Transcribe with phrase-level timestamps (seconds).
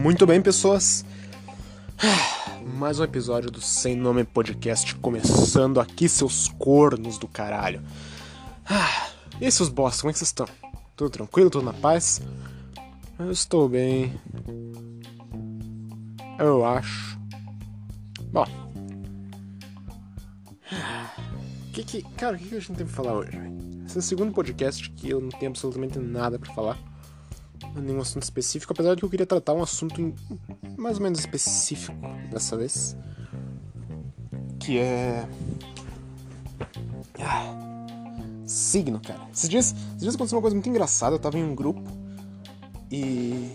[0.00, 1.04] Muito bem, pessoas.
[2.74, 7.82] Mais um episódio do Sem Nome Podcast começando aqui, seus cornos do caralho.
[9.38, 10.46] E aí, seus bosta, como é que vocês estão?
[10.96, 11.50] Tudo tranquilo?
[11.50, 12.22] Tudo na paz?
[13.18, 14.18] Eu estou bem.
[16.38, 17.18] Eu acho.
[18.32, 18.46] Bom.
[21.74, 23.38] Que que, cara, o que, que a gente tem pra falar hoje?
[23.84, 26.89] Esse é o segundo podcast que eu não tenho absolutamente nada pra falar
[27.76, 30.14] nenhum assunto específico, apesar de que eu queria tratar um assunto
[30.76, 31.96] mais ou menos específico
[32.30, 32.96] dessa vez.
[34.58, 35.28] Que é.
[37.18, 37.54] Ah,
[38.46, 39.20] signo, cara.
[39.32, 41.14] Esses dias, esses dias aconteceu uma coisa muito engraçada.
[41.14, 41.82] Eu tava em um grupo
[42.90, 43.50] e.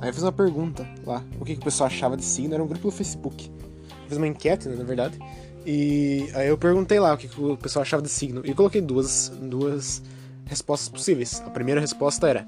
[0.00, 2.54] Aí eu fiz uma pergunta lá, o que, que o pessoal achava de signo.
[2.54, 3.50] Era um grupo do Facebook.
[3.50, 5.18] Eu fiz uma enquete, né, na verdade.
[5.64, 8.42] E aí eu perguntei lá o que, que o pessoal achava de signo.
[8.44, 10.02] E coloquei duas, duas
[10.46, 11.40] respostas possíveis.
[11.46, 12.44] A primeira resposta era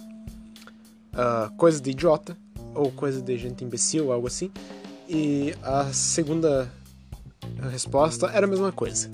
[1.15, 2.37] uh, coisa de idiota
[2.74, 4.51] ou coisa de gente imbecil, algo assim.
[5.09, 6.70] E a segunda
[7.70, 9.10] resposta era a mesma coisa.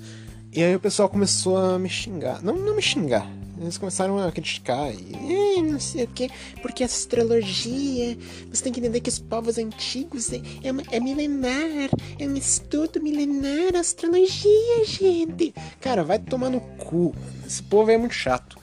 [0.53, 2.43] E aí o pessoal começou a me xingar.
[2.43, 3.31] Não, não me xingar.
[3.61, 6.31] Eles começaram a criticar e não sei o que,
[6.62, 8.17] porque a astrologia,
[8.51, 13.03] você tem que entender que os povos antigos é, é, é milenar, é um estudo
[13.03, 15.55] milenar, astrologia, gente.
[15.78, 17.15] Cara, vai tomar no cu.
[17.47, 18.59] Esse povo é muito chato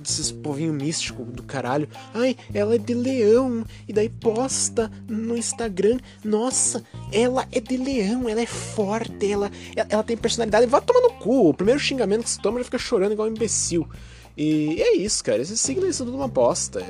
[0.00, 1.88] desses povinho místico do caralho.
[2.14, 3.64] Ai, ela é de leão.
[3.86, 5.98] E daí posta no Instagram.
[6.24, 9.50] Nossa, ela é de leão, ela é forte, ela,
[9.88, 10.66] ela tem personalidade.
[10.66, 11.50] Vai tomar no cu.
[11.50, 13.88] O primeiro xingamento que você toma já fica chorando igual um imbecil.
[14.36, 15.42] E é isso, cara.
[15.42, 16.82] Esse signo é tudo uma bosta.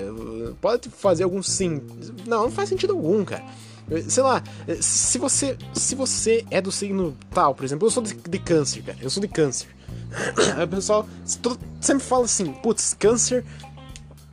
[0.61, 1.81] Pode fazer algum sim.
[2.27, 3.45] Não, não faz sentido algum, cara.
[4.09, 4.43] Sei lá,
[4.81, 8.83] se você se você é do signo tal, por exemplo, eu sou de, de câncer,
[8.83, 8.99] cara.
[9.01, 9.69] Eu sou de câncer.
[10.57, 11.09] Aí o pessoal
[11.81, 13.45] sempre fala assim, putz, câncer.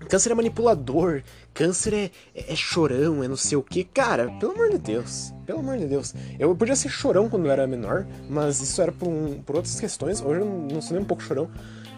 [0.09, 1.21] Câncer é manipulador,
[1.53, 3.83] câncer é, é, é, chorão, é não sei o que.
[3.83, 6.13] Cara, pelo amor de Deus, pelo amor de Deus.
[6.39, 9.77] Eu podia ser chorão quando eu era menor, mas isso era por, um, por outras
[9.77, 10.21] questões.
[10.21, 11.49] Hoje eu não sou nem um pouco chorão.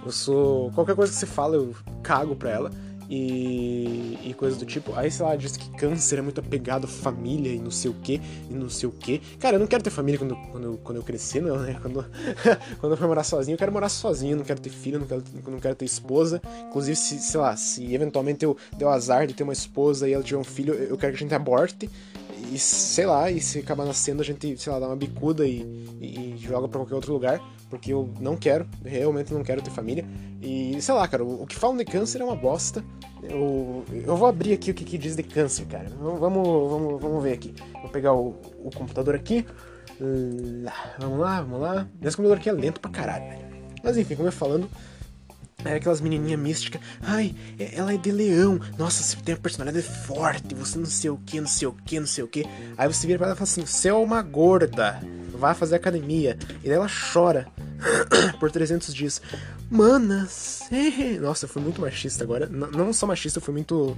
[0.03, 0.71] Eu sou.
[0.71, 2.71] Qualquer coisa que você fala, eu cago pra ela
[3.09, 4.93] e, e coisas do tipo.
[4.95, 7.93] Aí, sei lá, diz que câncer é muito apegado à família e não sei o
[7.95, 9.19] que, e não sei o que.
[9.39, 11.77] Cara, eu não quero ter família quando, quando, quando eu crescer, não, né?
[11.81, 12.05] Quando,
[12.79, 15.23] quando eu for morar sozinho, eu quero morar sozinho, não quero ter filho, não quero,
[15.47, 16.41] não quero ter esposa.
[16.67, 20.13] Inclusive, se, sei lá, se eventualmente eu der o azar de ter uma esposa e
[20.13, 21.89] ela tiver um filho, eu quero que a gente aborte
[22.53, 25.61] e sei lá, e se acabar nascendo a gente, sei lá, dá uma bicuda e,
[25.99, 29.71] e, e joga pra qualquer outro lugar, porque eu não quero, realmente não quero ter
[29.71, 30.05] família.
[30.41, 32.83] E sei lá, cara, o, o que falam de câncer é uma bosta.
[33.21, 35.89] Eu, eu vou abrir aqui o que, que diz de câncer, cara.
[35.99, 37.53] Vamos, vamos, vamos ver aqui.
[37.81, 39.45] Vou pegar o, o computador aqui.
[40.99, 41.87] Vamos lá, vamos lá.
[42.01, 43.49] Esse computador aqui é lento pra caralho, velho.
[43.83, 44.69] Mas enfim, como eu falando,
[45.65, 46.81] é aquelas menininhas místicas.
[47.01, 47.35] Ai,
[47.73, 48.59] ela é de leão.
[48.77, 50.55] Nossa, você tem uma personalidade forte.
[50.55, 52.45] Você não sei o que, não sei o que, não sei o que.
[52.77, 55.01] Aí você vira pra ela e fala assim: Você é uma gorda.
[55.33, 56.37] Vai fazer academia.
[56.63, 57.47] E ela chora
[58.39, 59.21] por 300 dias.
[59.69, 60.61] Manas.
[61.21, 62.47] Nossa, eu fui muito machista agora.
[62.47, 63.97] N não só machista, eu fui muito.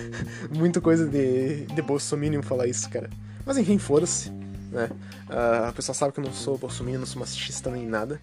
[0.50, 3.08] muito coisa de, de Bolsominion falar isso, cara.
[3.44, 4.30] Mas enfim, foda-se.
[4.70, 4.88] Né?
[5.28, 8.20] Uh, a pessoa sabe que eu não sou Bolsominion, não sou machista nem nada.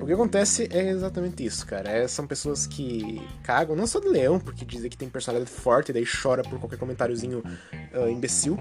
[0.00, 1.90] O que acontece é exatamente isso, cara.
[1.90, 5.88] É, são pessoas que cagam, não só de leão, porque dizem que tem personalidade forte
[5.88, 7.42] e daí chora por qualquer comentáriozinho
[7.94, 8.58] uh, imbecil.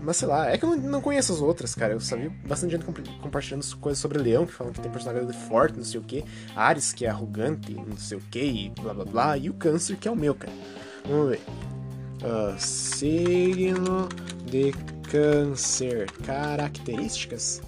[0.00, 1.92] Mas sei lá, é que eu não, conheço as outras, cara.
[1.92, 5.76] Eu vi bastante gente comp compartilhando coisas sobre leão, que falam que tem personalidade forte,
[5.76, 6.24] não sei o que.
[6.54, 9.36] Ares, que é arrogante, não sei o que, e blá blá blá.
[9.36, 10.52] E o câncer, que é o meu, cara.
[11.04, 11.40] Vamos ver.
[12.22, 14.08] Uh, signo
[14.44, 14.72] de
[15.10, 16.10] câncer.
[16.24, 17.60] Características.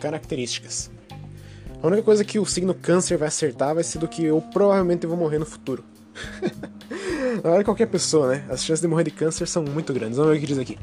[0.00, 0.90] Características.
[1.86, 5.06] A única coisa que o signo câncer vai acertar vai ser do que eu provavelmente
[5.06, 5.84] vou morrer no futuro.
[6.90, 8.44] Na verdade, qualquer pessoa, né?
[8.48, 10.16] As chances de morrer de câncer são muito grandes.
[10.16, 10.76] Vamos ver o que diz aqui.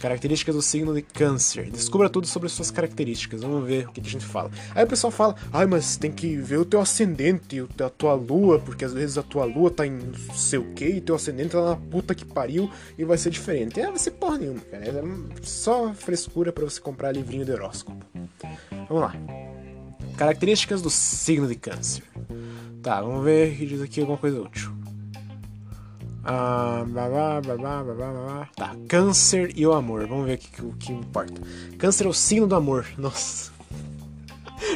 [0.00, 1.70] Características do signo de câncer.
[1.70, 3.42] Descubra tudo sobre suas características.
[3.42, 4.50] Vamos ver o que, a gente fala.
[4.74, 8.58] Aí o pessoal fala, ai, mas tem que ver o teu ascendente, a tua lua,
[8.58, 10.00] porque às vezes a tua lua tá em
[10.32, 13.78] sei o que, e teu ascendente tá na puta que pariu e vai ser diferente.
[13.78, 14.82] É, vai ser porra nenhuma, cara.
[14.82, 15.02] É
[15.42, 18.02] só frescura para você comprar livrinho de horóscopo.
[18.88, 19.57] Vamos lá.
[20.18, 22.02] Características do signo de câncer.
[22.82, 24.72] Tá, vamos ver que diz aqui alguma coisa útil.
[26.24, 30.08] Ah, blá, blá, blá, tá, câncer e o amor.
[30.08, 31.40] Vamos ver aqui o que importa.
[31.78, 32.84] Câncer é o signo do amor.
[32.98, 33.52] Nossa.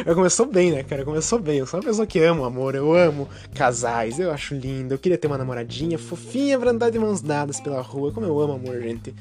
[0.06, 1.05] Eu começou bem, né, cara?
[1.05, 1.59] Começou bem.
[1.59, 4.94] Eu sou uma pessoa que ama amor, eu amo casais, eu acho lindo.
[4.94, 8.12] Eu queria ter uma namoradinha fofinha pra andar de mãos dadas pela rua.
[8.12, 9.12] Como eu amo amor, gente.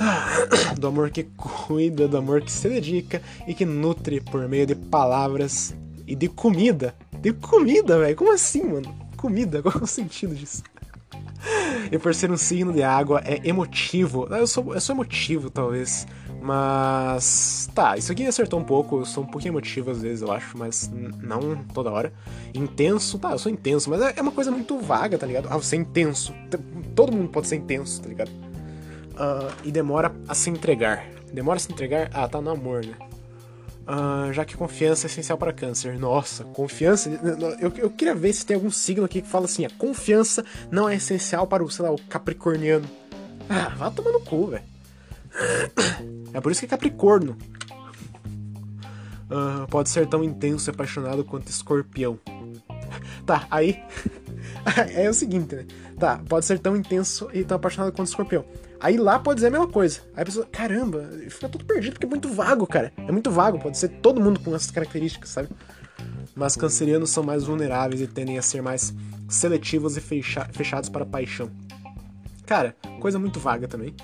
[0.78, 4.74] do amor que cuida, do amor que se dedica e que nutre por meio de
[4.74, 5.74] palavras
[6.06, 6.94] e de comida.
[7.20, 8.16] De comida, velho.
[8.16, 8.94] Como assim, mano?
[9.16, 9.60] Comida?
[9.62, 10.62] Qual é o sentido disso?
[11.90, 14.26] e por ser um signo de água, é emotivo.
[14.30, 16.06] Eu sou, eu sou emotivo, talvez.
[16.40, 17.68] Mas.
[17.74, 19.00] Tá, isso aqui acertou um pouco.
[19.00, 20.90] Eu sou um pouquinho emotivo às vezes, eu acho, mas
[21.22, 22.12] não toda hora.
[22.54, 25.48] Intenso, tá, eu sou intenso, mas é, é uma coisa muito vaga, tá ligado?
[25.50, 26.34] Ah, você é intenso.
[26.94, 28.49] Todo mundo pode ser intenso, tá ligado?
[29.20, 31.04] Uh, e demora a se entregar.
[31.30, 32.10] Demora a se entregar?
[32.14, 32.94] Ah, tá no amor, né?
[33.86, 35.98] Uh, já que confiança é essencial para câncer.
[35.98, 37.10] Nossa, confiança.
[37.60, 40.88] Eu, eu queria ver se tem algum signo aqui que fala assim: a confiança não
[40.88, 42.88] é essencial para o, sei lá, o capricorniano.
[43.46, 44.64] Ah, vá tomar no cu, velho.
[46.32, 47.36] É por isso que é capricorno.
[49.30, 52.18] Uh, pode ser tão intenso e apaixonado quanto escorpião.
[53.26, 53.82] Tá, aí.
[54.94, 55.66] é o seguinte, né?
[55.98, 58.44] Tá, pode ser tão intenso e tão apaixonado quanto escorpião.
[58.80, 60.00] Aí lá pode dizer a mesma coisa.
[60.16, 62.92] Aí a pessoa, caramba, fica tudo perdido porque é muito vago, cara.
[62.96, 65.48] É muito vago, pode ser todo mundo com essas características, sabe?
[66.34, 68.94] Mas cancerianos são mais vulneráveis e tendem a ser mais
[69.28, 71.50] seletivos e fecha fechados para paixão.
[72.46, 73.94] Cara, coisa muito vaga também.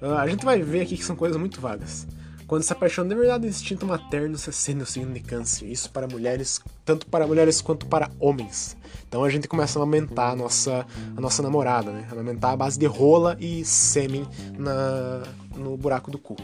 [0.00, 2.06] Uh, a gente vai ver aqui que são coisas muito vagas.
[2.46, 5.66] Quando se apaixona de verdade do instinto materno, se acende o signo de câncer.
[5.66, 8.76] Isso para mulheres, tanto para mulheres quanto para homens.
[9.08, 12.06] Então a gente começa a amamentar a nossa, a nossa namorada, né?
[12.10, 14.26] Amamentar a base de rola e sêmen
[14.56, 15.22] na,
[15.56, 16.36] no buraco do cu.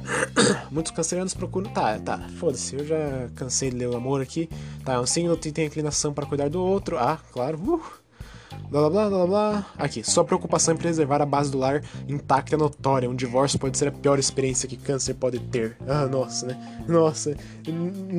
[0.70, 1.70] Muitos cancerianos procuram.
[1.72, 4.48] Tá, tá, foda-se, eu já cansei de ler o amor aqui.
[4.84, 6.96] Tá, é um signo que tem inclinação para cuidar do outro.
[6.98, 7.58] Ah, claro.
[7.58, 8.03] Uh
[8.74, 9.66] Blá blá blá blá.
[9.78, 13.08] Aqui, sua preocupação em preservar a base do lar intacta é notória.
[13.08, 15.76] Um divórcio pode ser a pior experiência que câncer pode ter.
[15.86, 16.84] Ah, nossa, né?
[16.88, 17.36] Nossa.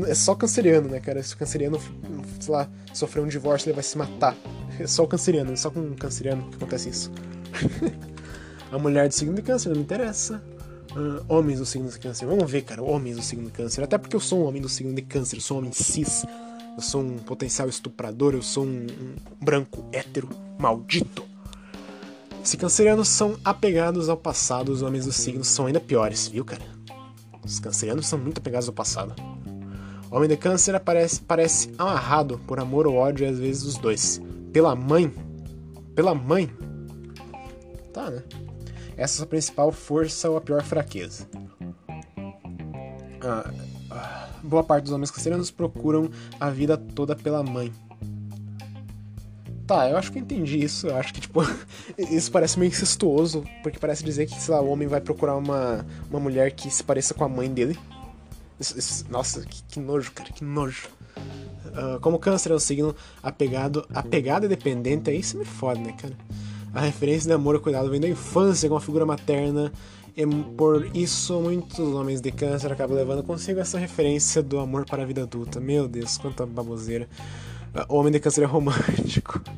[0.08, 1.22] É só canceriano, né, cara?
[1.22, 1.78] Se o canceriano,
[2.40, 4.34] sei lá, sofrer um divórcio, ele vai se matar.
[4.80, 7.12] É só o canceriano, é só com um canceriano que acontece isso.
[8.72, 10.42] a mulher do signo de câncer não me interessa.
[10.92, 12.26] Uh, homens do signo de câncer.
[12.26, 13.84] Vamos ver, cara, homens do signo de câncer.
[13.84, 16.24] Até porque eu sou um homem do signo de câncer, eu sou um homem cis
[16.76, 20.30] eu sou um potencial estuprador, eu sou um, um branco hétero
[20.60, 21.24] maldito.
[22.44, 26.62] Se cancerianos são apegados ao passado, os homens do signo são ainda piores, viu, cara?
[27.44, 29.16] Os cancerianos são muito apegados ao passado.
[30.12, 34.22] O homem de câncer aparece, parece amarrado por amor ou ódio, às vezes os dois.
[34.54, 35.12] Pela mãe.
[35.96, 36.50] Pela mãe.
[37.94, 38.24] Tá, né?
[38.92, 41.28] Essa é a sua principal força ou a pior fraqueza.
[43.22, 43.52] Ah,
[44.46, 46.10] boa parte dos homens cancerianos procuram
[46.40, 47.72] a vida toda pela mãe.
[49.68, 50.88] Tá, eu acho que eu entendi isso.
[50.88, 51.42] Eu acho que, tipo,
[51.98, 55.86] isso parece meio incestuoso, porque parece dizer que, sei lá, o homem vai procurar uma,
[56.10, 57.78] uma mulher que se pareça com a mãe dele.
[58.60, 60.88] Isso, isso, nossa, que, que, nojo, cara, que nojo.
[61.68, 65.94] Uh, como câncer é um signo apegado, apegado e dependente, aí você me fode, né,
[65.94, 66.14] cara?
[66.74, 69.74] A referência de amor e cuidado vem da infância com a figura materna
[70.18, 75.04] e por isso, muitos homens de câncer acabam levando consigo essa referência do amor para
[75.04, 75.60] a vida adulta.
[75.60, 77.06] Meu Deus, quanta baboseira.
[77.90, 79.42] O homem de câncer é romântico.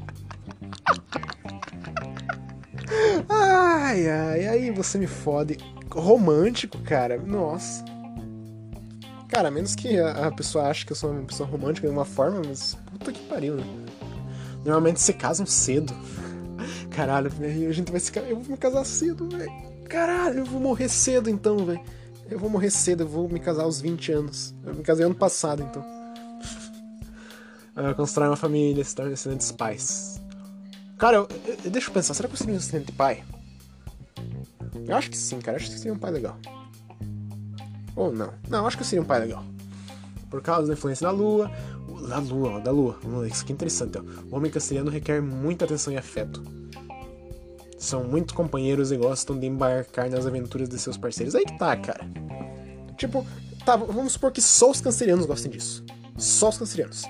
[3.30, 5.58] ai, ai, aí você me fode.
[5.92, 7.86] Romântico, cara, nossa.
[9.28, 12.42] Cara, menos que a, pessoa ache que eu sou uma pessoa romântica de uma forma,
[12.48, 13.64] mas puta que pariu, né?
[14.66, 15.94] Normalmente se casam cedo.
[16.90, 19.77] Caralho, a gente vai se Eu vou me casar cedo, velho.
[19.88, 21.82] Caralho, eu vou morrer cedo então, velho.
[22.30, 24.54] Eu vou morrer cedo, eu vou me casar aos 20 anos.
[24.66, 25.86] Eu me casei ano passado, então.
[27.96, 30.22] constrói uma família, se torna excelentes pais.
[30.98, 31.28] Cara, eu,
[31.64, 33.24] eu, deixa eu pensar, será que eu seria um excelente pai?
[34.86, 35.58] Eu acho que sim, cara.
[35.58, 36.38] Eu acho que seria um pai legal.
[37.96, 38.34] Ou não?
[38.50, 39.44] Não, eu acho que eu seria um pai legal.
[40.30, 41.50] Por causa da influência da lua.
[42.10, 43.00] Da lua, ó, da lua.
[43.04, 44.02] Ver, isso aqui é interessante, ó.
[44.30, 46.44] O homem canceriano requer muita atenção e afeto
[47.78, 51.36] são muito companheiros e gostam de embarcar nas aventuras de seus parceiros.
[51.36, 52.08] Aí que tá, cara.
[52.98, 53.26] Tipo,
[53.66, 55.86] tá, vamos supor que só os cancerianos gostem disso.
[56.18, 57.04] Só os cancerianos.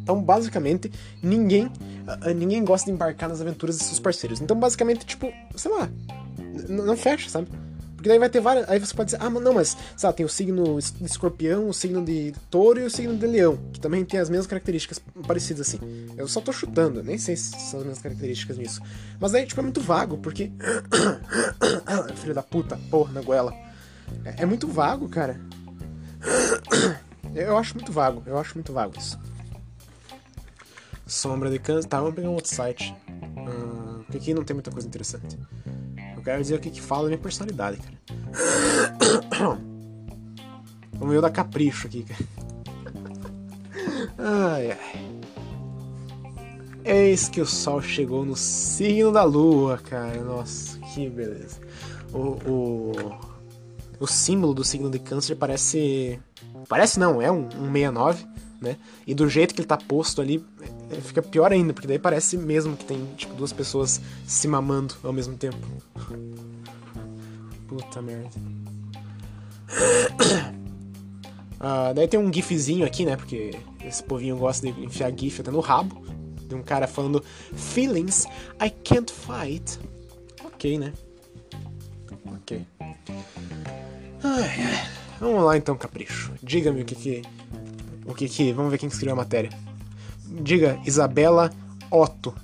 [0.00, 0.90] Então, basicamente,
[1.22, 4.40] ninguém uh, ninguém gosta de embarcar nas aventuras de seus parceiros.
[4.40, 5.90] Então, basicamente, tipo, sei lá,
[6.68, 7.48] não fecha, sabe?
[7.98, 8.70] Porque daí vai ter várias.
[8.70, 12.04] Aí você pode dizer, ah, não, mas, sabe, tem o signo de escorpião, o signo
[12.04, 15.80] de touro e o signo de leão, que também tem as mesmas características parecidas assim.
[16.16, 18.80] Eu só tô chutando, nem sei se são as mesmas características nisso.
[19.18, 20.52] Mas aí, tipo, é muito vago, porque.
[22.22, 23.52] Filho da puta, porra, na goela.
[24.24, 25.40] É, é muito vago, cara.
[27.34, 29.18] Eu acho muito vago, eu acho muito vago isso.
[31.04, 31.88] Sombra de câncer.
[31.88, 32.94] Tá, vamos pegar um outro site.
[33.08, 35.36] Uh, porque aqui não tem muita coisa interessante.
[36.28, 37.96] Eu quero dizer o que, que fala da minha personalidade, cara.
[40.92, 42.20] Vamos ver o da capricho aqui, cara.
[44.18, 45.08] Ai, ai.
[46.84, 50.22] Eis que o sol chegou no signo da lua, cara.
[50.22, 51.60] Nossa, que beleza.
[52.12, 52.92] O, o,
[54.00, 56.18] o símbolo do signo de câncer parece.
[56.68, 58.26] Parece não, é um, um 69,
[58.60, 58.76] né?
[59.06, 60.44] E do jeito que ele tá posto ali,
[60.90, 64.94] é, fica pior ainda, porque daí parece mesmo que tem, tipo, duas pessoas se mamando
[65.02, 65.58] ao mesmo tempo.
[67.66, 68.30] Puta merda.
[71.56, 73.16] Uh, daí tem um gifzinho aqui, né?
[73.16, 76.06] Porque esse povinho gosta de enfiar gif até no rabo.
[76.48, 77.22] De um cara falando
[77.54, 78.24] Feelings
[78.60, 79.78] I can't fight.
[80.44, 80.92] Ok, né?
[82.26, 82.66] Ok.
[84.22, 84.88] Ai, ai.
[85.20, 86.32] Vamos lá então, capricho.
[86.42, 87.22] Diga-me o que que.
[88.06, 88.52] O que que.
[88.52, 89.50] Vamos ver quem escreveu a matéria.
[90.26, 91.50] Diga, Isabela
[91.90, 92.34] Otto.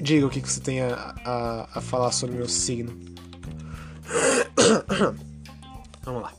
[0.00, 2.96] Diga o que, que você tem a, a, a falar sobre o meu signo.
[6.02, 6.32] Vamos lá.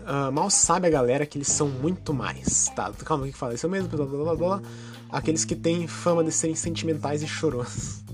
[0.00, 2.66] Uh, mal sabe a galera que eles são muito mais.
[2.74, 3.54] Tá, calma, o que fala?
[3.54, 4.62] Isso mesmo, blá, blá, blá, blá.
[5.10, 8.04] Aqueles que têm fama de serem sentimentais e chorões.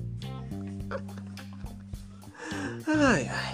[2.86, 3.45] ai, ai.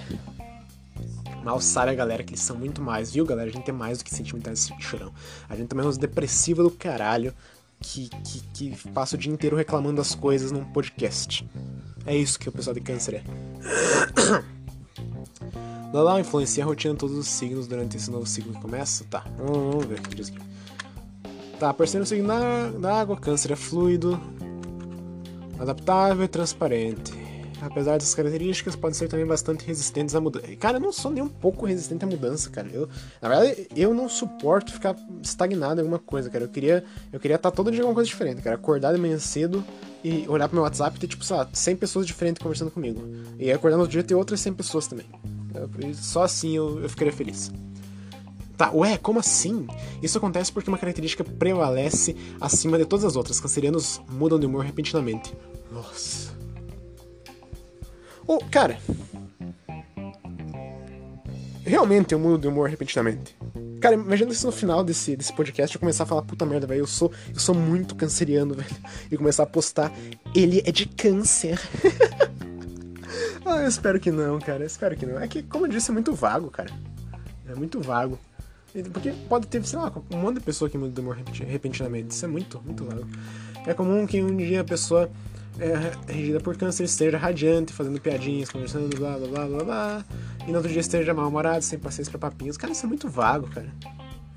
[1.42, 3.50] Mal sabe a galera que eles são muito mais, viu, galera?
[3.50, 5.12] A gente é mais do que sentimentais e chorão.
[5.48, 7.34] A gente é uns depressiva do caralho
[7.80, 11.44] que, que, que passa o dia inteiro reclamando das coisas num podcast.
[12.06, 13.22] É isso que o pessoal de câncer é.
[15.92, 19.04] Lalau influencia a rotina de todos os signos durante esse novo ciclo que começa?
[19.10, 20.38] Tá, vamos ver o que diz aqui.
[21.58, 24.18] Tá, parceiro signo na, na água, câncer é fluido,
[25.58, 27.12] adaptável e transparente.
[27.62, 30.48] Apesar dessas características, podem ser também bastante resistentes à mudança.
[30.56, 32.68] Cara, eu não sou nem um pouco resistente à mudança, cara.
[32.72, 32.88] Eu,
[33.20, 36.44] na verdade, eu não suporto ficar estagnado em alguma coisa, cara.
[36.44, 38.56] Eu queria eu queria estar todo dia alguma coisa diferente, cara.
[38.56, 39.64] Acordar de manhã cedo
[40.02, 43.00] e olhar pro meu WhatsApp e ter, tipo, sei lá, 100 pessoas diferentes conversando comigo.
[43.38, 45.06] E acordar no outro dia ter outras 100 pessoas também.
[45.94, 47.52] Só assim eu, eu ficaria feliz.
[48.56, 49.68] Tá, ué, como assim?
[50.02, 53.38] Isso acontece porque uma característica prevalece acima de todas as outras.
[53.38, 55.32] Cancerianos mudam de humor repentinamente.
[55.70, 56.41] Nossa.
[58.26, 58.78] Oh, cara.
[61.64, 63.36] Realmente eu mudo de humor repentinamente.
[63.80, 66.80] Cara, imagina se no final desse, desse podcast eu começar a falar, puta merda, velho,
[66.80, 68.76] eu sou, eu sou muito canceriano, velho.
[69.10, 69.92] E começar a postar,
[70.34, 71.60] ele é de câncer.
[73.44, 74.62] Ah, eu espero que não, cara.
[74.62, 75.18] Eu espero que não.
[75.18, 76.70] É que, como eu disse, é muito vago, cara.
[77.48, 78.18] É muito vago.
[78.92, 82.14] Porque pode ter, sei lá, um monte de pessoa que muda de humor repentinamente.
[82.14, 83.06] Isso é muito, muito vago.
[83.66, 85.10] É comum que um dia a pessoa
[85.58, 90.04] é, regida por câncer esteja radiante, fazendo piadinhas, conversando, blá blá blá blá blá.
[90.46, 92.56] E no outro dia esteja mal-humorado, sem paciência pra papinhos.
[92.56, 93.72] Cara, isso é muito vago, cara.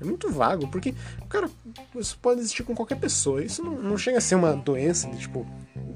[0.00, 0.94] É muito vago, porque,
[1.28, 1.48] cara,
[1.96, 3.42] isso pode existir com qualquer pessoa.
[3.42, 5.46] Isso não, não chega a ser uma doença de, tipo,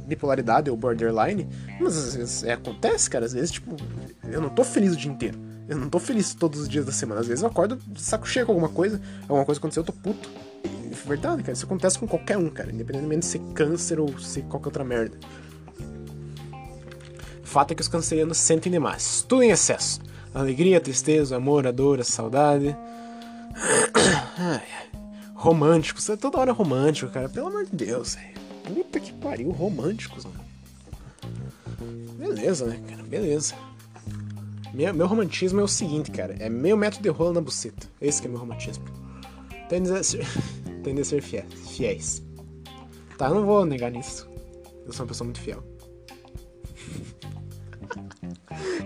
[0.07, 1.47] bipolaridade ou borderline,
[1.79, 3.27] mas às vezes é, acontece, cara.
[3.27, 3.77] Às vezes, tipo,
[4.25, 5.39] eu não tô feliz o dia inteiro.
[5.69, 7.21] Eu não tô feliz todos os dias da semana.
[7.21, 10.29] Às vezes eu acordo saco cheio com alguma coisa, alguma coisa aconteceu, eu tô puto.
[10.91, 11.53] É verdade, cara.
[11.53, 12.73] Isso acontece com qualquer um, cara.
[12.73, 15.17] Independentemente de ser câncer ou ser qualquer outra merda.
[17.43, 19.25] Fato é que os cancerianos sentem demais.
[19.29, 20.01] Tudo em excesso.
[20.35, 22.77] alegria, tristeza, amor, a dor, a saudade.
[25.35, 26.09] Românticos.
[26.09, 27.29] É toda hora romântico, cara.
[27.29, 28.17] Pelo amor de Deus.
[28.65, 30.41] Puta que pariu, românticos, mano.
[32.19, 33.03] Beleza, né, cara?
[33.03, 33.55] Beleza.
[34.73, 36.37] Meu, meu romantismo é o seguinte, cara.
[36.39, 37.89] É meio metro de rolo na buceta.
[38.01, 38.85] Esse que é meu romantismo.
[39.69, 39.89] Tende
[40.81, 42.23] a ser, tende a ser fiéis.
[43.17, 44.29] Tá, eu não vou negar nisso.
[44.87, 45.63] Eu sou uma pessoa muito fiel.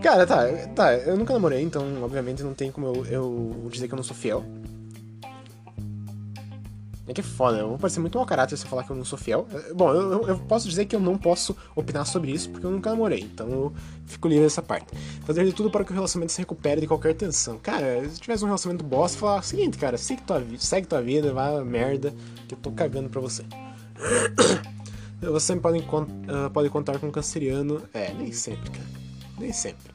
[0.02, 3.94] Cara, tá, tá, eu nunca namorei, então obviamente não tem como eu, eu dizer que
[3.94, 4.44] eu não sou fiel.
[7.06, 8.96] É que é foda, eu vou parecer muito mau caráter se eu falar que eu
[8.96, 9.46] não sou fiel.
[9.52, 12.70] É, bom, eu, eu, posso dizer que eu não posso opinar sobre isso porque eu
[12.70, 13.72] nunca namorei, então eu
[14.06, 14.86] fico livre dessa parte.
[15.26, 17.58] Fazer de tudo para que o relacionamento se recupere de qualquer tensão.
[17.58, 21.32] Cara, se tivesse um relacionamento bosta, falar o seguinte, cara, segue tua, segue tua vida,
[21.32, 22.14] vai merda,
[22.48, 23.44] que eu tô cagando pra você.
[25.20, 27.82] Você pode, uh, pode contar com um canceriano.
[27.94, 28.86] É, nem sempre, cara.
[29.38, 29.90] Nem sempre.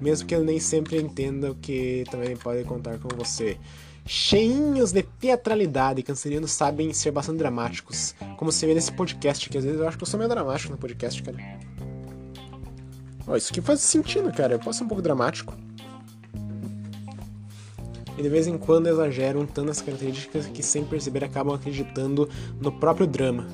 [0.00, 3.56] Mesmo que ele nem sempre entenda o que também pode contar com você
[4.06, 6.02] cheinhos de teatralidade.
[6.02, 8.14] Cancerianos sabem ser bastante dramáticos.
[8.36, 10.72] Como você vê nesse podcast, que às vezes eu acho que eu sou meio dramático
[10.72, 11.36] no podcast, cara.
[13.26, 14.54] Ó, isso aqui faz sentido, cara.
[14.54, 15.52] Eu posso ser um pouco dramático.
[18.16, 22.28] E de vez em quando exageram tanto as características que sem perceber acabam acreditando
[22.60, 23.46] no próprio drama.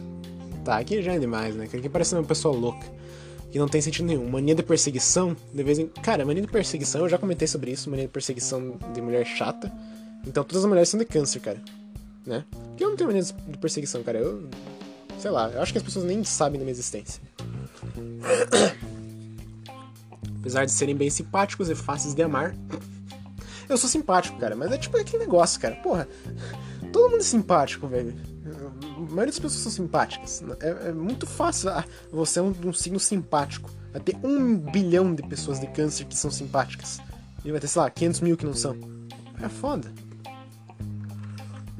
[0.65, 1.65] Tá, aqui já é demais, né?
[1.65, 2.87] Aqui parece uma pessoa louca.
[3.51, 4.29] Que não tem sentido nenhum.
[4.31, 5.89] Mania de perseguição, de vez em.
[5.89, 9.73] Cara, mania de perseguição, eu já comentei sobre isso, mania de perseguição de mulher chata.
[10.27, 11.61] Então todas as mulheres são de câncer, cara.
[12.27, 12.45] Né?
[12.69, 14.19] Porque eu não tenho mania de perseguição, cara.
[14.19, 14.49] Eu.
[15.19, 17.23] Sei lá, eu acho que as pessoas nem sabem da minha existência.
[20.41, 22.55] Apesar de serem bem simpáticos e fáceis de amar.
[23.69, 25.77] Eu sou simpático, cara, mas é tipo aquele negócio, cara.
[25.77, 26.07] Porra,
[26.93, 28.15] todo mundo é simpático, velho.
[28.45, 30.43] A maioria das pessoas são simpáticas.
[30.61, 31.71] É, é muito fácil.
[31.71, 33.71] Ah, você é um, um signo simpático.
[33.93, 37.01] Vai ter um bilhão de pessoas de câncer que são simpáticas.
[37.45, 38.77] E vai ter, sei lá, 500 mil que não são.
[39.43, 39.91] É foda.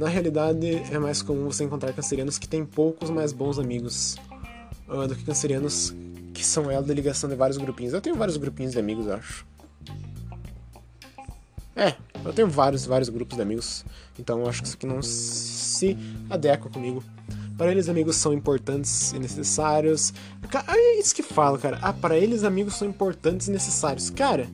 [0.03, 4.17] Na realidade, é mais comum você encontrar cancerianos que têm poucos mais bons amigos
[4.89, 5.95] uh, do que cancerianos
[6.35, 7.93] que são ela da ligação de vários grupinhos.
[7.95, 9.47] Eu tenho vários grupinhos de amigos, acho.
[11.77, 11.95] É,
[12.25, 13.85] eu tenho vários, vários grupos de amigos.
[14.19, 15.97] Então acho que isso aqui não se
[16.29, 17.05] adequa comigo.
[17.57, 20.13] Para eles, amigos são importantes e necessários.
[20.67, 21.79] É isso que fala, cara.
[21.81, 24.11] Ah, para eles, amigos são importantes e necessários.
[24.11, 24.49] Cara,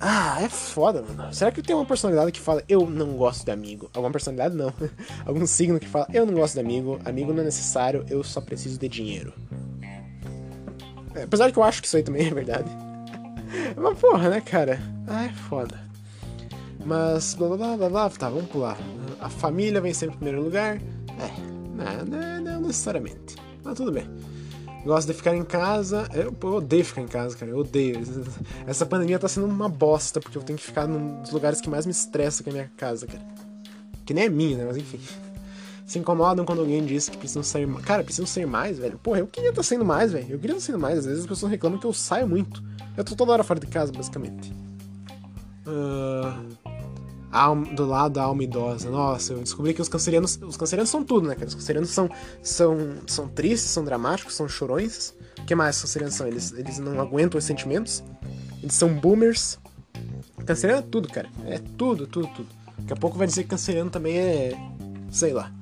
[0.00, 1.32] ah, é foda, mano.
[1.32, 3.90] Será que tem uma personalidade que fala eu não gosto de amigo?
[3.94, 4.72] Alguma personalidade não.
[5.24, 8.40] Algum signo que fala eu não gosto de amigo, amigo não é necessário, eu só
[8.40, 9.32] preciso de dinheiro.
[11.14, 12.70] É, apesar que eu acho que isso aí também é verdade.
[13.74, 14.78] Mas porra, né, cara?
[15.06, 15.80] Ah, é foda.
[16.84, 18.76] Mas blá blá blá blá blá, tá, vamos pular.
[19.20, 20.76] A família vem sempre em primeiro lugar.
[20.76, 21.40] É,
[21.74, 23.36] não, não, não necessariamente.
[23.64, 24.06] Mas tudo bem.
[24.86, 26.08] Gosto de ficar em casa.
[26.14, 27.50] Eu, eu, odeio ficar em casa, cara.
[27.50, 28.00] Eu odeio.
[28.68, 31.68] Essa pandemia tá sendo uma bosta, porque eu tenho que ficar num dos lugares que
[31.68, 33.22] mais me estressa que é a minha casa, cara.
[34.04, 34.64] Que nem é minha, né?
[34.64, 35.00] Mas enfim.
[35.84, 37.84] Se incomodam quando alguém diz que precisam sair mais.
[37.84, 38.96] Cara, precisam sair mais, velho.
[38.98, 40.26] Porra, eu queria estar tá saindo mais, velho.
[40.30, 40.98] Eu queria estar tá saindo mais.
[41.00, 42.62] Às vezes as pessoas reclamam que eu saio muito.
[42.96, 44.52] Eu tô toda hora fora de casa, basicamente.
[45.66, 46.65] Uh
[47.74, 48.90] do lado da alma idosa.
[48.90, 50.38] Nossa, eu descobri que os cancerianos.
[50.42, 51.36] Os cancerianos são tudo, né?
[51.46, 52.08] Os cancerianos são,
[52.42, 55.14] são, são tristes, são dramáticos, são chorões.
[55.38, 56.26] O que mais os cancerianos são?
[56.26, 58.02] Eles, eles não aguentam os sentimentos.
[58.62, 59.58] Eles são boomers.
[60.44, 61.28] Canceriano é tudo, cara.
[61.44, 62.48] É tudo, tudo, tudo.
[62.78, 64.52] Daqui a pouco vai dizer que canceriano também é.
[65.10, 65.52] sei lá.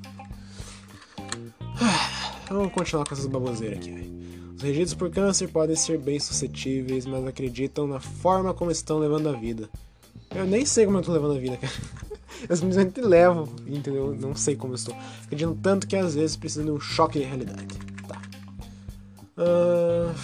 [2.49, 4.14] Vamos continuar com essas baboseiras aqui, velho.
[4.57, 9.28] Os regidos por câncer podem ser bem suscetíveis, mas acreditam na forma como estão levando
[9.28, 9.69] a vida.
[10.34, 11.72] Eu nem sei como eu tô levando a vida, cara.
[12.48, 14.14] Eu simplesmente levo, entendeu?
[14.14, 14.94] Não sei como eu estou.
[15.24, 17.66] Acredito tanto que às vezes preciso de um choque de realidade.
[18.06, 18.20] Tá.
[19.38, 20.14] Uh...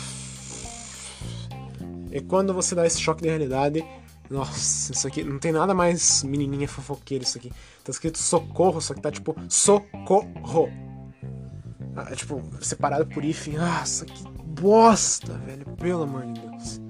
[2.12, 3.84] E quando você dá esse choque de realidade.
[4.28, 7.50] Nossa, isso aqui não tem nada mais menininha fofoqueira isso aqui.
[7.82, 10.68] Tá escrito socorro, só que tá tipo socorro.
[11.96, 13.48] Ah, é, tipo, separado por if.
[13.48, 15.66] Nossa, que bosta, velho.
[15.76, 16.80] Pelo amor de Deus.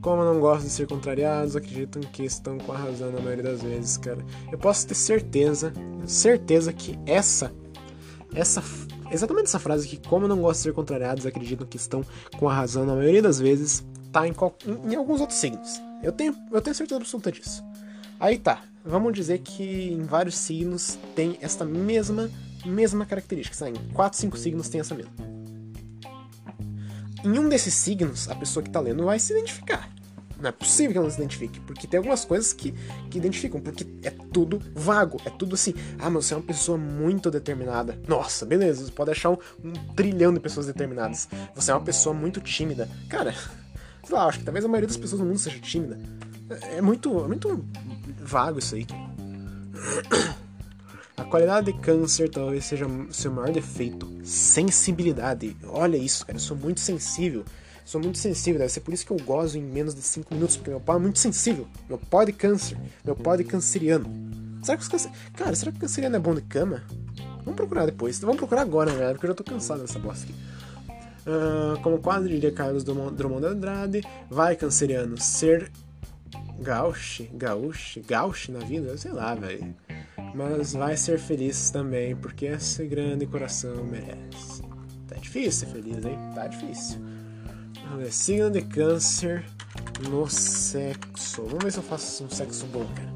[0.00, 3.62] Como não gostam de ser contrariados, acreditam que estão com a razão na maioria das
[3.62, 4.24] vezes, cara.
[4.50, 5.72] Eu posso ter certeza,
[6.06, 7.52] certeza que essa,
[8.34, 8.62] essa,
[9.10, 12.02] exatamente essa frase que como não gostam de ser contrariados, acreditam que estão
[12.38, 14.32] com a razão na maioria das vezes, tá em,
[14.66, 15.80] em, em alguns outros signos.
[16.02, 17.62] Eu tenho, eu tenho certeza absoluta disso.
[18.18, 22.30] Aí tá, vamos dizer que em vários signos tem esta mesma,
[22.64, 23.54] mesma característica.
[23.54, 23.78] Sabe?
[23.78, 25.39] Em 4, 5 signos tem essa mesma
[27.24, 29.88] em um desses signos, a pessoa que tá lendo vai se identificar.
[30.40, 32.72] Não é possível que ela não se identifique, porque tem algumas coisas que,
[33.10, 35.74] que identificam, porque é tudo vago, é tudo assim.
[35.98, 37.98] Ah, mas você é uma pessoa muito determinada.
[38.08, 41.28] Nossa, beleza, você pode achar um, um trilhão de pessoas determinadas.
[41.54, 42.88] Você é uma pessoa muito tímida.
[43.08, 43.34] Cara,
[44.02, 45.98] sei lá, acho que talvez a maioria das pessoas no mundo seja tímida.
[46.48, 47.66] É, é muito, é muito
[48.18, 48.86] vago isso aí.
[51.20, 54.10] A qualidade de câncer talvez seja seu maior defeito.
[54.24, 55.54] Sensibilidade.
[55.66, 56.38] Olha isso, cara.
[56.38, 57.44] Eu sou muito sensível.
[57.84, 58.58] Sou muito sensível.
[58.58, 60.56] Deve ser por isso que eu gozo em menos de 5 minutos.
[60.56, 61.68] Porque meu pau é muito sensível.
[61.86, 62.78] Meu pau é de câncer.
[63.04, 64.08] Meu pau é de canceriano.
[64.62, 65.10] Será que os câncer...
[65.36, 66.82] Cara, será que o canceriano é bom de cama?
[67.44, 68.18] Vamos procurar depois.
[68.18, 69.12] Vamos procurar agora, né?
[69.12, 70.34] Porque eu já tô cansado dessa bosta aqui.
[71.26, 75.70] Uh, como quase diria Carlos Drummond de Andrade, vai canceriano ser
[76.62, 78.96] gauche, gauche, gauche na vida?
[78.96, 79.76] Sei lá, velho
[80.34, 84.62] mas vai ser feliz também, porque esse grande coração merece.
[85.06, 86.18] Tá difícil ser feliz, hein?
[86.34, 86.98] Tá difícil.
[87.84, 89.44] Vamos ver, signo de câncer
[90.08, 91.42] no sexo.
[91.42, 93.10] Vamos ver se eu faço um sexo bom, cara.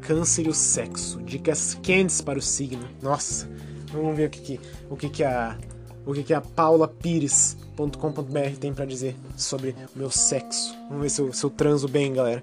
[0.00, 1.20] Câncer e o sexo.
[1.22, 2.88] Dicas quentes para o signo.
[3.02, 3.48] Nossa,
[3.92, 5.58] vamos ver o que, que o que, que a
[6.06, 10.76] o que, que a paulapires.com.br tem para dizer sobre o meu sexo.
[10.88, 12.42] Vamos ver se eu, se eu transo bem, galera.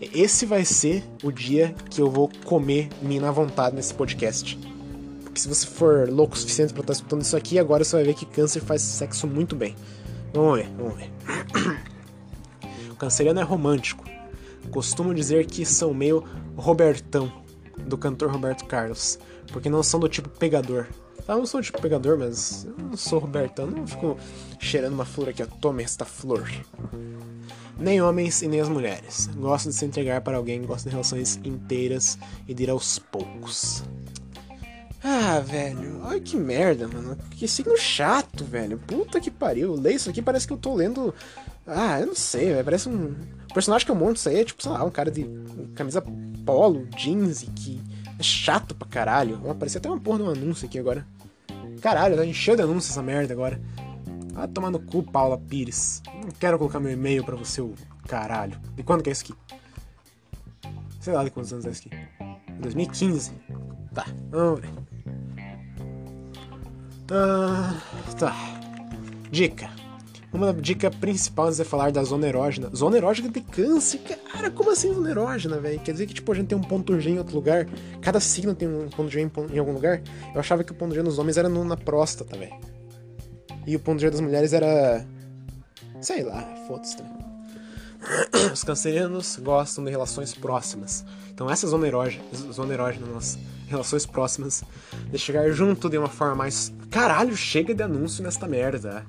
[0.00, 4.56] Esse vai ser o dia que eu vou comer mina à vontade nesse podcast.
[5.24, 8.04] Porque se você for louco o suficiente pra estar escutando isso aqui, agora você vai
[8.04, 9.74] ver que câncer faz sexo muito bem.
[10.32, 11.10] Vamos ver, vamos ver.
[12.90, 14.04] O canceriano é romântico.
[14.72, 16.24] Costumo dizer que são meio
[16.56, 17.32] Robertão,
[17.86, 19.20] do cantor Roberto Carlos.
[19.52, 20.88] Porque não são do tipo pegador.
[21.26, 23.66] Tá, eu sou tipo pegador, mas eu não sou Robertão.
[23.66, 24.16] Não fico
[24.58, 25.46] cheirando uma flor aqui, ó.
[25.46, 26.48] Tome esta flor
[27.78, 29.28] nem homens e nem as mulheres.
[29.36, 33.84] Gostam de se entregar para alguém, gostam de relações inteiras e de ir aos poucos.
[35.02, 37.16] Ah, velho, olha que merda, mano.
[37.30, 38.78] Que signo chato, velho.
[38.78, 39.74] Puta que pariu.
[39.74, 41.14] Leio isso aqui, parece que eu tô lendo.
[41.66, 42.64] Ah, eu não sei, velho.
[42.64, 43.14] Parece um.
[43.48, 45.24] O personagem que eu monto isso aí é tipo, sei lá, um cara de
[45.74, 46.02] camisa
[46.44, 47.80] polo, jeans e que
[48.18, 49.38] é chato pra caralho.
[49.38, 51.06] Vai aparecer até uma porra de um anúncio aqui agora.
[51.80, 53.60] Caralho, tá enchendo de anúncio essa merda agora.
[54.34, 56.02] Ah, tomar no cu, Paula Pires.
[56.14, 57.74] Não quero colocar meu e-mail pra você, o
[58.06, 58.58] caralho.
[58.74, 59.34] De quando que é isso aqui?
[61.00, 61.96] Sei lá de quantos anos é isso aqui.
[62.60, 63.32] 2015.
[63.94, 64.70] Tá, vamos ver.
[67.10, 67.80] Ah,
[68.18, 68.34] tá.
[69.30, 69.70] Dica.
[70.32, 72.70] Uma dica principal antes de falar da zona erógena.
[72.74, 73.98] Zona erógena de câncer?
[74.30, 75.80] Cara, como assim zona erógena, velho?
[75.80, 77.66] Quer dizer que, tipo, a gente tem um ponto G em outro lugar?
[78.02, 80.02] Cada signo tem um ponto G em, algum lugar?
[80.34, 82.52] Eu achava que o ponto G nos homens era na próstata, velho.
[83.66, 85.04] E o ponto G das mulheres era...
[86.02, 87.18] Sei lá, foda-se também.
[88.52, 91.04] Os cancerianos gostam de relações próximas.
[91.32, 94.62] Então essa zona erógena, zona erógena nas relações próximas,
[95.10, 96.72] de chegar junto de uma forma mais...
[96.90, 99.06] Caralho, chega de anúncio nesta merda.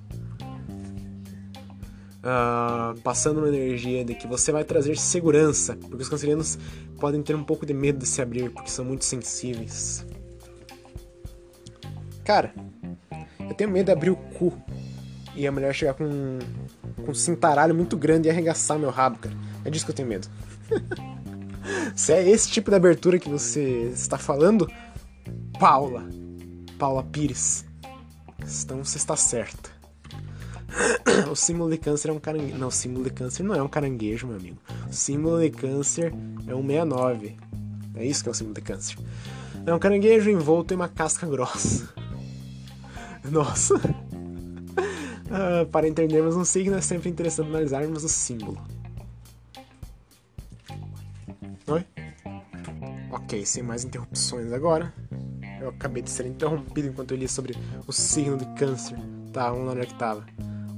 [2.20, 6.60] Uh, passando uma energia de que você vai trazer segurança, porque os cancerianos
[7.00, 10.06] podem ter um pouco de medo de se abrir, porque são muito sensíveis.
[12.26, 12.54] Cara,
[13.40, 14.54] eu tenho medo de abrir o cu
[15.34, 16.40] e a mulher chegar com,
[17.04, 19.36] com um cintaralho muito grande e arregaçar meu rabo, cara.
[19.64, 20.28] É disso que eu tenho medo.
[21.96, 24.70] Se é esse tipo de abertura que você está falando,
[25.58, 26.08] Paula,
[26.78, 27.66] Paula Pires,
[28.64, 29.79] então você está certa.
[31.30, 32.58] o símbolo de câncer é um caranguejo.
[32.58, 34.58] Não, o símbolo de câncer não é um caranguejo, meu amigo.
[34.90, 36.14] O símbolo de câncer
[36.48, 37.38] é um 69.
[37.96, 38.98] É isso que é o símbolo de câncer.
[39.66, 41.90] É um caranguejo envolto em uma casca grossa.
[43.30, 43.76] Nossa.
[43.76, 48.60] Uh, para entendermos um signo é sempre interessante analisarmos o símbolo.
[51.68, 51.86] Oi?
[53.12, 54.94] Ok, sem mais interrupções agora.
[55.62, 57.54] Eu acabei de ser interrompido enquanto eu li sobre
[57.86, 58.98] o signo de câncer.
[59.34, 60.26] Tá, vamos lá onde é que tava.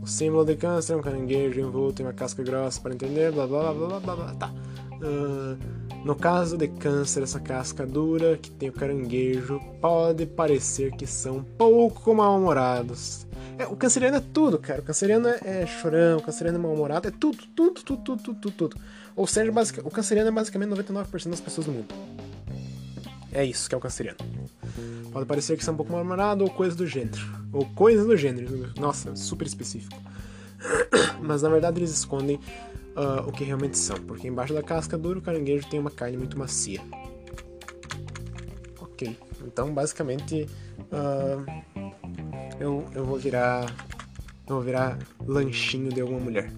[0.02, 3.46] O símbolo de câncer é um caranguejo envolto em uma casca grossa para entender, blá
[3.46, 4.36] blá blá blá blá blá.
[4.36, 4.54] Tá.
[4.94, 5.58] Uh,
[6.04, 11.44] no caso de câncer, essa casca dura que tem o caranguejo pode parecer que são
[11.44, 13.28] pouco mal-humorados.
[13.60, 14.82] É, o canceriano é tudo, cara.
[14.82, 18.40] O canceriano é, é chorão, o canceriano é mal-humorado, é tudo, tudo, tudo, tudo, tudo,
[18.40, 18.78] tudo, tudo.
[19.16, 19.80] Ou seja, basic...
[19.82, 21.94] o canceriano é basicamente 99% das pessoas do mundo.
[23.32, 24.18] É isso que é o canceriano.
[25.12, 27.22] Pode parecer que são um pouco mal-humorado ou coisa do gênero.
[27.52, 28.72] Ou coisa do gênero.
[28.80, 30.00] Nossa, super específico.
[31.22, 32.40] Mas na verdade eles escondem
[32.96, 36.18] uh, o que realmente são, porque embaixo da casca dura o caranguejo tem uma carne
[36.18, 36.82] muito macia.
[38.80, 40.48] Ok, então basicamente
[40.92, 41.92] uh,
[42.60, 43.66] eu, eu vou virar.
[44.48, 46.52] Eu vou virar lanchinho de alguma mulher.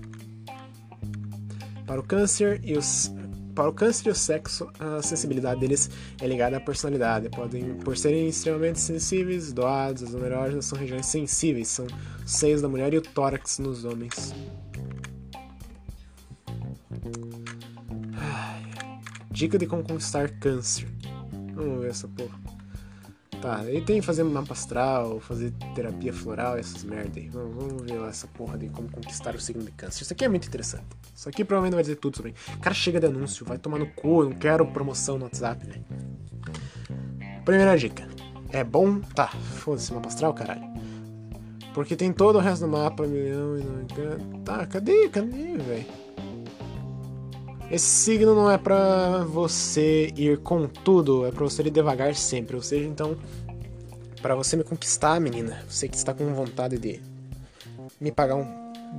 [1.85, 3.11] Para o câncer e os
[3.53, 5.89] para o câncer e o sexo, a sensibilidade deles
[6.19, 7.29] é ligada à personalidade.
[7.29, 11.85] Podem, por serem extremamente sensíveis, doados, as erógenas são regiões sensíveis, são
[12.25, 14.33] os seios da mulher e o tórax nos homens.
[19.31, 20.87] Dica de como conquistar câncer.
[21.53, 22.42] Vamos ver essa porra.
[23.43, 27.27] Tá, ele tem fazer mapa astral, fazer terapia floral, essas merda aí.
[27.27, 30.03] Vamos, vamos ver lá essa porra de como conquistar o signo de câncer.
[30.03, 30.85] Isso aqui é muito interessante.
[31.13, 32.33] Isso aqui provavelmente vai dizer tudo sobre.
[32.61, 35.83] Cara, chega de anúncio, vai tomar no cu, eu não quero promoção no WhatsApp, velho.
[37.43, 38.07] Primeira dica.
[38.49, 39.01] É bom.
[39.13, 40.63] Tá, foda-se, mapa astral, caralho.
[41.73, 44.39] Porque tem todo o resto do mapa, milhão e não.
[44.45, 45.09] Tá, cadê?
[45.09, 45.85] Cadê, velho?
[47.73, 52.55] Esse signo não é para você ir com tudo, é para você ir devagar sempre.
[52.55, 53.17] Ou seja, então,
[54.21, 57.01] para você me conquistar, menina, você que está com vontade de
[57.99, 58.45] me pagar um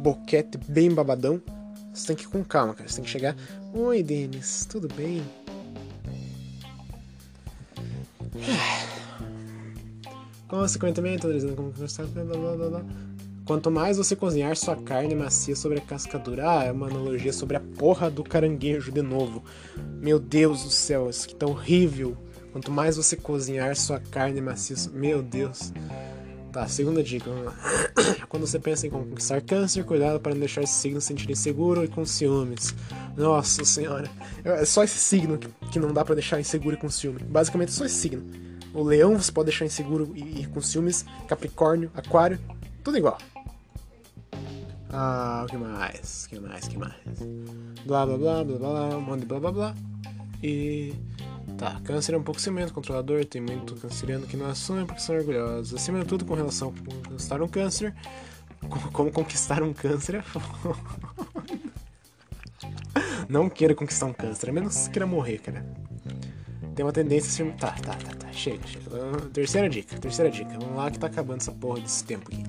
[0.02, 1.40] boquete bem babadão,
[1.92, 2.88] você tem que ir com calma, cara.
[2.88, 3.36] Você tem que chegar.
[3.72, 5.22] Oi, Denis, tudo bem?
[10.48, 12.84] Consequentemente, analisando como conversar, blá blá blá blá.
[13.46, 17.32] Quanto mais você cozinhar sua carne macia sobre a casca dura, ah, é uma analogia
[17.32, 19.44] sobre a porra do caranguejo de novo.
[20.00, 22.16] Meu Deus do céu, isso aqui tá horrível.
[22.52, 25.72] Quanto mais você cozinhar sua carne macia, meu Deus.
[26.50, 27.30] Tá, segunda dica.
[28.30, 31.84] Quando você pensa em conquistar câncer, cuidado para não deixar esse signo se sentir inseguro
[31.84, 32.74] e com ciúmes.
[33.14, 34.10] Nossa senhora,
[34.42, 35.38] é só esse signo
[35.70, 37.20] que não dá para deixar inseguro e com ciúme.
[37.24, 38.24] Basicamente é só esse signo.
[38.72, 42.38] O leão você pode deixar inseguro e, e com ciúmes, Capricórnio, Aquário,
[42.82, 43.18] tudo igual.
[44.96, 46.28] Ah, o que mais?
[46.28, 46.68] Que mais?
[46.68, 46.94] Que mais?
[47.84, 49.74] Blá blá blá blá blá, um monte de blá blá blá.
[50.40, 50.94] E.
[51.58, 55.16] Tá, câncer é um pouco ciumento, controlador, tem muito canceriano que não assume porque são
[55.16, 55.74] orgulhosos.
[55.74, 57.94] Acima de tudo, com relação a conquistar um câncer,
[58.92, 60.78] como conquistar um câncer é foda.
[63.28, 65.66] Não queira conquistar um câncer, a menos que queira morrer, cara.
[66.74, 67.56] Tem uma tendência a ser.
[67.56, 68.32] Tá, tá, tá, tá.
[68.32, 68.90] Chega, chega.
[69.32, 70.56] Terceira dica, terceira dica.
[70.58, 72.42] Vamos lá que tá acabando essa porra desse tempo aqui.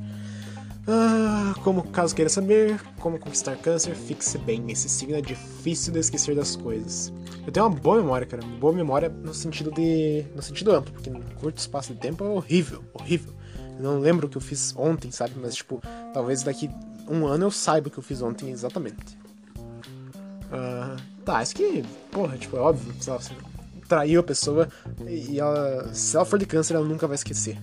[0.87, 4.63] Ah, como caso queira saber como conquistar câncer, fixe bem.
[4.69, 7.11] Esse signo é difícil de esquecer das coisas.
[7.45, 8.43] Eu tenho uma boa memória, cara.
[8.43, 10.25] Uma boa memória no sentido de.
[10.35, 13.33] no sentido amplo, porque no curto espaço de tempo é horrível, horrível.
[13.77, 15.33] Eu não lembro o que eu fiz ontem, sabe?
[15.37, 15.81] Mas, tipo,
[16.13, 16.69] talvez daqui
[17.09, 19.17] um ano eu saiba o que eu fiz ontem exatamente.
[20.45, 20.95] Uh,
[21.25, 23.35] tá, isso que, porra, tipo, é óbvio, ser.
[23.87, 24.69] traiu a pessoa
[25.07, 27.57] e ela, se ela for de câncer, ela nunca vai esquecer.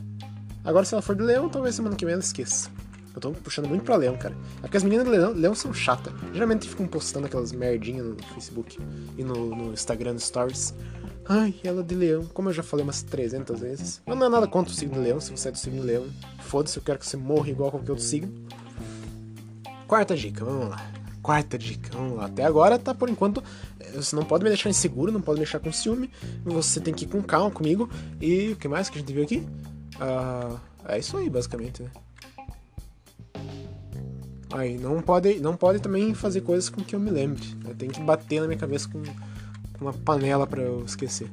[0.65, 2.71] Agora, se ela for de leão, talvez semana que vem ela esqueça.
[3.15, 4.35] Eu tô puxando muito pra leão, cara.
[4.59, 6.13] É porque as meninas de leão, leão são chatas.
[6.33, 8.79] Geralmente ficam postando aquelas merdinhas no Facebook
[9.19, 10.75] e no, no Instagram Stories.
[11.29, 12.25] Ai, ela é de leão.
[12.27, 14.03] Como eu já falei umas 300 vezes.
[14.07, 15.21] Mas não é nada contra o signo de leão.
[15.21, 16.07] Se você é do signo de leão,
[16.41, 18.33] foda-se, eu quero que você morra igual a qualquer outro signo.
[19.87, 20.91] Quarta dica, vamos lá.
[21.23, 22.27] Quarta dica, vamos lá.
[22.27, 23.43] Até agora tá por enquanto.
[23.95, 26.11] Você não pode me deixar inseguro, não pode me deixar com ciúme.
[26.45, 27.89] Você tem que ir com calma comigo.
[28.21, 29.47] E o que mais que a gente viu aqui?
[29.97, 31.91] Uh, é isso aí, basicamente, né?
[34.53, 37.43] Aí, não pode, não pode também fazer coisas com que eu me lembre.
[37.65, 37.75] Né?
[37.77, 39.03] Tem que bater na minha cabeça com,
[39.81, 41.31] uma panela para eu esquecer.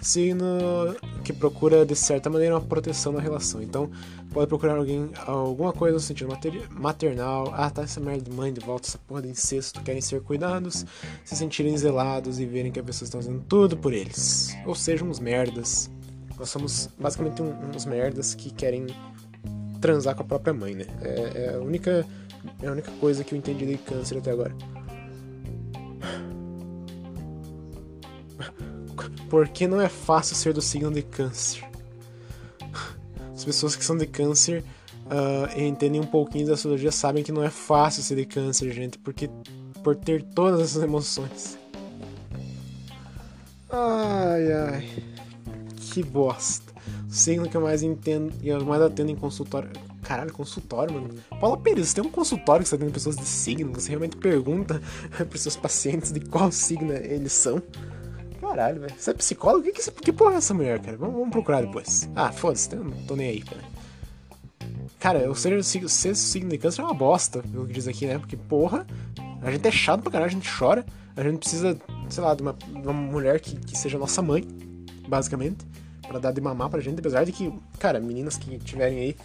[0.00, 0.46] Signo
[1.22, 3.62] que procura, de certa maneira, uma proteção na relação.
[3.62, 3.90] Então,
[4.32, 6.28] pode procurar alguém, alguma coisa no sentido
[6.70, 7.52] maternal.
[7.54, 9.80] Ah, tá essa merda de mãe de volta, essa porra de incesto.
[9.82, 10.84] Querem ser cuidados,
[11.24, 14.56] se sentirem zelados e verem que a pessoa está fazendo tudo por eles.
[14.66, 15.88] Ou seja, uns merdas.
[16.36, 18.86] Nós somos basicamente uns merdas que querem
[19.82, 20.86] transar com a própria mãe, né?
[21.02, 22.06] É, é a única
[22.62, 24.54] é a única coisa que eu entendi de câncer até agora.
[29.28, 31.64] Porque não é fácil ser do signo de câncer.
[33.34, 34.62] As pessoas que são de câncer
[35.06, 38.98] uh, entendem um pouquinho da astrologia sabem que não é fácil ser de câncer, gente,
[38.98, 39.28] porque
[39.82, 41.58] por ter todas essas emoções.
[43.70, 44.88] Ai, ai.
[45.76, 46.71] Que bosta.
[47.12, 49.68] O signo que eu mais entendo e eu mais atendo em consultório.
[50.00, 51.10] Caralho, consultório, mano.
[51.38, 54.80] Paula Pires, você tem um consultório que você tendo pessoas de signo, você realmente pergunta
[55.28, 57.62] pros seus pacientes de qual signo eles são.
[58.40, 58.94] Caralho, velho.
[58.96, 59.62] Você é psicólogo?
[59.62, 60.96] Que, que, que porra é essa mulher, cara?
[60.96, 62.08] Vamos, vamos procurar depois.
[62.16, 63.60] Ah, foda-se, não tô nem aí, cara.
[64.98, 68.18] Cara, eu ser, ser signo de câncer é uma bosta, pelo que diz aqui, né?
[68.18, 68.86] Porque, porra,
[69.42, 72.40] a gente é chato pra caralho, a gente chora, a gente precisa, sei lá, de
[72.40, 74.48] uma, de uma mulher que, que seja nossa mãe,
[75.06, 75.66] basicamente,
[76.12, 79.16] para dar de mamar pra gente, apesar de que, cara, meninas que tiverem aí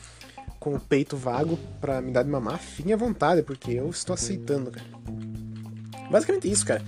[0.58, 4.14] com o peito vago para me dar de mamar, fiquem à vontade, porque eu estou
[4.14, 4.88] aceitando, cara.
[6.10, 6.82] Basicamente isso, cara.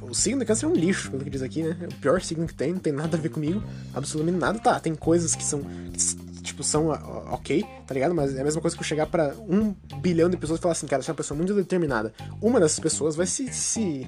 [0.00, 1.76] O signo de câncer é um lixo, pelo que diz aqui, né?
[1.80, 4.58] É o pior signo que tem, não tem nada a ver comigo, absolutamente nada.
[4.58, 6.88] Tá, tem coisas que são, que, tipo, são
[7.30, 8.14] ok, tá ligado?
[8.14, 10.72] Mas é a mesma coisa que eu chegar para um bilhão de pessoas e falar
[10.72, 12.12] assim, cara, você é uma pessoa muito determinada.
[12.40, 14.06] Uma dessas pessoas vai se, se,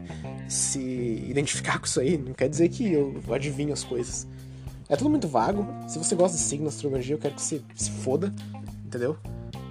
[0.49, 0.81] se
[1.29, 4.27] identificar com isso aí, não quer dizer que eu adivinho as coisas.
[4.89, 5.67] É tudo muito vago.
[5.89, 8.33] Se você gosta de signo, astrologia, eu quero que você se foda
[8.95, 9.17] entendeu?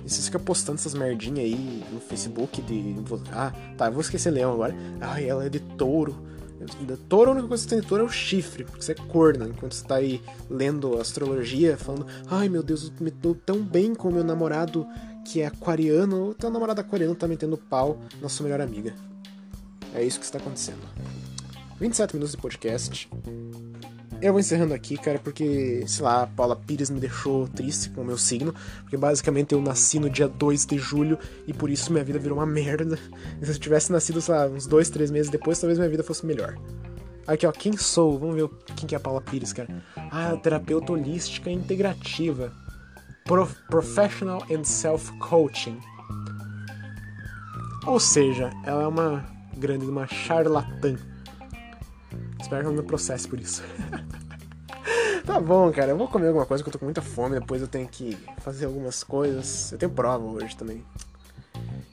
[0.06, 2.96] E você fica postando essas merdinhas aí no Facebook de.
[3.32, 4.76] Ah, tá, eu vou esquecer leão agora.
[5.00, 6.16] Ai, ela é de touro.
[7.10, 8.96] Touro, a única coisa que você tem de touro é o chifre, porque você é
[8.96, 9.48] corna.
[9.48, 13.94] Enquanto você tá aí lendo astrologia, falando, ai meu Deus, eu me dou tão bem
[13.94, 14.88] com meu namorado
[15.26, 18.94] que é aquariano, o teu namorado aquariano tá metendo pau na sua melhor amiga.
[19.94, 20.82] É isso que está acontecendo.
[21.80, 23.10] 27 minutos de podcast.
[24.24, 28.04] Eu vou encerrando aqui, cara, porque, sei lá, a Paula Pires me deixou triste com
[28.04, 31.92] o meu signo, porque basicamente eu nasci no dia 2 de julho e por isso
[31.92, 32.98] minha vida virou uma merda.
[33.44, 36.26] Se eu tivesse nascido, sei lá, uns dois, três meses depois, talvez minha vida fosse
[36.26, 36.58] melhor.
[37.28, 38.18] Aqui, ó, quem sou?
[38.18, 39.68] Vamos ver quem que é a Paula Pires, cara.
[39.98, 42.50] Ah, terapeuta holística integrativa.
[43.26, 45.78] Pro Professional and Self-Coaching.
[47.86, 49.26] Ou seja, ela é uma
[49.58, 50.96] grande, uma charlatã.
[52.40, 53.64] Espero que ela não processe por isso.
[55.26, 55.92] tá bom, cara.
[55.92, 57.40] Eu vou comer alguma coisa que eu tô com muita fome.
[57.40, 59.72] Depois eu tenho que fazer algumas coisas.
[59.72, 60.84] Eu tenho prova hoje também.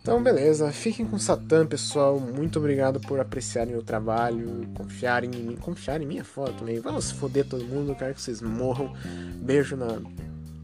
[0.01, 0.73] Então, beleza.
[0.73, 2.19] Fiquem com Satã, pessoal.
[2.19, 5.57] Muito obrigado por apreciarem meu trabalho, confiarem em mim.
[5.57, 6.81] Confiarem em mim é foda também.
[6.81, 7.95] Vamos foder todo mundo.
[7.95, 8.93] Quero que vocês morram.
[9.37, 10.01] Beijo na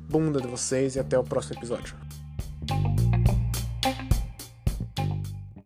[0.09, 1.95] bunda de vocês e até o próximo episódio.